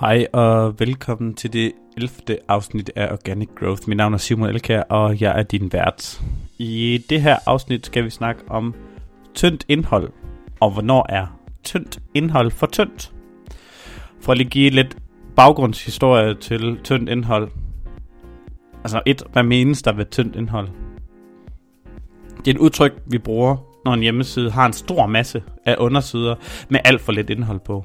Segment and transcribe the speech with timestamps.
[0.00, 2.10] Hej og velkommen til det 11.
[2.48, 3.82] afsnit af Organic Growth.
[3.88, 6.22] Mit navn er Simon Elkær, og jeg er din vært.
[6.58, 8.74] I det her afsnit skal vi snakke om
[9.34, 10.12] tyndt indhold,
[10.60, 11.26] og hvornår er
[11.64, 13.12] tyndt indhold for tyndt.
[14.20, 14.96] For at lige give lidt
[15.36, 17.50] baggrundshistorie til tyndt indhold.
[18.84, 20.68] Altså et, hvad menes der ved tyndt indhold?
[22.38, 26.34] Det er et udtryk, vi bruger, når en hjemmeside har en stor masse af undersider
[26.68, 27.84] med alt for lidt indhold på.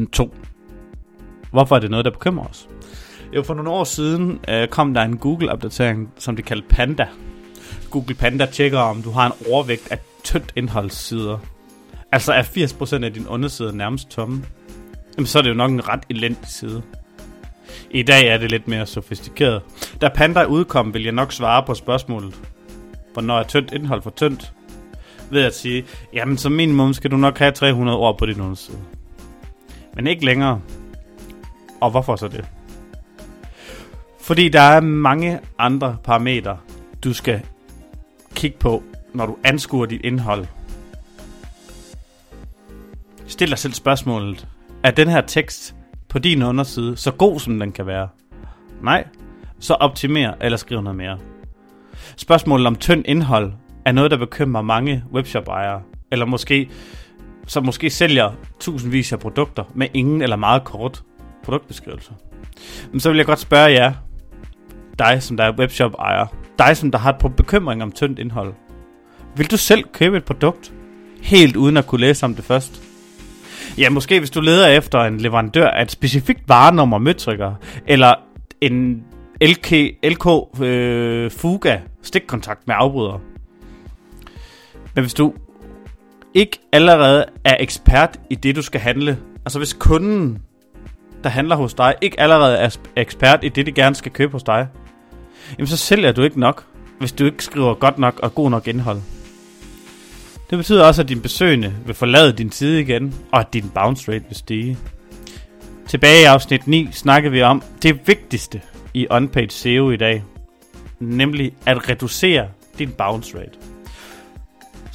[0.00, 0.34] Og to,
[1.50, 2.68] hvorfor er det noget, der bekymrer os?
[3.36, 7.06] Jo, for nogle år siden øh, kom der en Google-opdatering, som de kaldte Panda.
[7.90, 11.38] Google Panda tjekker, om du har en overvægt af tyndt indholdssider.
[12.12, 14.44] Altså er 80% af din underside nærmest tomme.
[15.16, 16.82] Jamen, så er det jo nok en ret elendig side.
[17.90, 19.62] I dag er det lidt mere sofistikeret.
[20.00, 22.40] Da Panda udkom, vil jeg nok svare på spørgsmålet.
[23.12, 24.52] Hvornår er tyndt indhold for tyndt?
[25.30, 28.78] Ved at sige, jamen som minimum skal du nok have 300 ord på din underside.
[29.94, 30.60] Men ikke længere.
[31.80, 32.44] Og hvorfor så det?
[34.20, 36.58] Fordi der er mange andre parametre,
[37.04, 37.40] du skal
[38.34, 38.82] kigge på,
[39.14, 40.46] når du anskuer dit indhold.
[43.26, 44.48] Stil dig selv spørgsmålet.
[44.82, 45.74] Er den her tekst
[46.08, 48.08] på din underside så god, som den kan være?
[48.82, 49.04] Nej.
[49.58, 51.18] Så optimer eller skriv noget mere.
[52.16, 53.52] Spørgsmålet om tynd indhold
[53.84, 55.82] er noget, der bekymrer mange webshop-ejere.
[56.10, 56.70] Eller måske,
[57.52, 61.02] som måske sælger tusindvis af produkter med ingen eller meget kort
[61.44, 62.12] produktbeskrivelse.
[62.90, 63.92] Men så vil jeg godt spørge jer,
[64.98, 66.26] dig som der er webshop-ejer,
[66.58, 68.54] dig som der har et bekymring om tyndt indhold.
[69.36, 70.72] Vil du selv købe et produkt,
[71.22, 72.82] helt uden at kunne læse om det først?
[73.78, 77.54] Ja, måske hvis du leder efter en leverandør af et specifikt varenummer møtrikker,
[77.86, 78.14] eller
[78.60, 79.04] en
[79.42, 79.72] LK,
[80.04, 80.26] LK
[80.62, 83.20] øh, Fuga stikkontakt med afbryder.
[84.94, 85.34] Men hvis du
[86.34, 90.42] ikke allerede er ekspert i det, du skal handle, altså hvis kunden,
[91.24, 94.42] der handler hos dig, ikke allerede er ekspert i det, de gerne skal købe hos
[94.42, 94.68] dig,
[95.58, 96.64] jamen så sælger du ikke nok,
[96.98, 99.00] hvis du ikke skriver godt nok og god nok indhold.
[100.50, 104.12] Det betyder også, at din besøgende vil forlade din side igen, og at din bounce
[104.12, 104.78] rate vil stige.
[105.88, 108.60] Tilbage i afsnit 9 snakker vi om det vigtigste
[108.94, 110.24] i on-page SEO i dag,
[111.00, 112.48] nemlig at reducere
[112.78, 113.61] din bounce rate.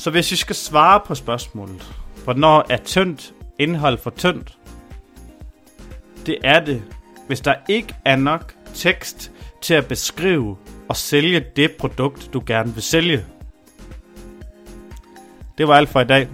[0.07, 4.57] Så hvis vi skal svare på spørgsmålet, hvornår er tyndt indhold for tyndt?
[6.25, 6.83] Det er det,
[7.27, 9.31] hvis der ikke er nok tekst
[9.61, 10.57] til at beskrive
[10.89, 13.25] og sælge det produkt, du gerne vil sælge.
[15.57, 16.27] Det var alt for i dag.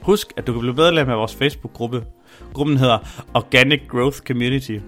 [0.00, 2.04] Husk, at du kan blive medlem af vores Facebook-gruppe.
[2.52, 2.98] Gruppen hedder
[3.34, 4.78] Organic Growth Community.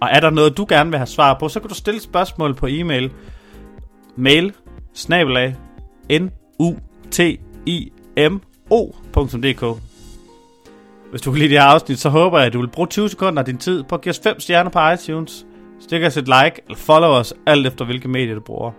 [0.00, 2.54] Og er der noget, du gerne vil have svar på, så kan du stille spørgsmål
[2.54, 3.12] på e-mail.
[4.16, 4.52] Mail
[4.92, 5.56] snabelag
[6.12, 6.74] n u
[7.10, 7.20] t
[7.66, 9.80] i m o.dk
[11.10, 13.08] Hvis du kan lide det her afsnit, så håber jeg, at du vil bruge 20
[13.08, 15.46] sekunder af din tid på at give os 5 stjerner på iTunes.
[15.80, 18.72] Stik os et like, eller follow os, alt efter hvilke medier du bruger.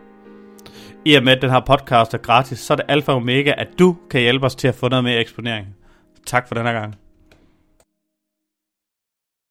[1.05, 3.53] I og med, at den her podcast er gratis, så er det alfa og omega,
[3.57, 5.67] at du kan hjælpe os til at få noget mere eksponering.
[6.25, 6.95] Tak for denne gang.